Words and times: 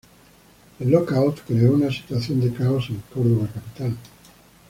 El 0.79 0.89
lock 0.89 1.11
out 1.11 1.41
creó 1.45 1.73
una 1.73 1.91
situación 1.91 2.39
de 2.41 2.51
caos 2.51 2.89
en 2.89 3.03
Córdoba 3.13 3.47
Capital. 3.53 3.95